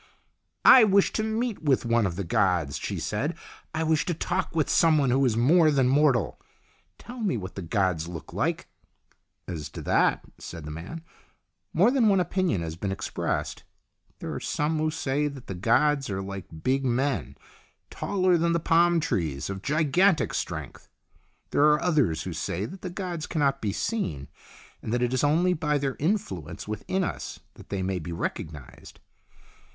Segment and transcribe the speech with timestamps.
[0.65, 3.37] "I wish to meet with one of the gods," she said."
[3.75, 6.41] I wish to talk with someone who is more than mortal.
[6.97, 8.67] Tell me what the gods look like."
[9.47, 11.03] "As to that," said the man,
[11.71, 13.63] "more than one opinion has been expressed.
[14.17, 17.35] There are some who say that the gods are like big men,
[17.91, 20.89] taller than the palm trees, of gigantic strength.
[21.51, 24.29] There are others who say that the gods cannot be seen,
[24.81, 28.99] and that it is only by their influence within us that they may be recognized.